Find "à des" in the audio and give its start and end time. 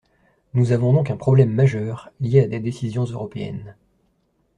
2.41-2.59